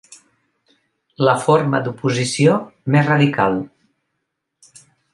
La 1.27 1.35
forma 1.43 1.83
d'oposició 1.89 2.57
més 2.97 3.09
radical. 3.13 3.63